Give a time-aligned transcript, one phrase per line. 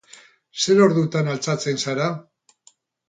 [0.61, 2.09] Zer ordutan altxatzen zara?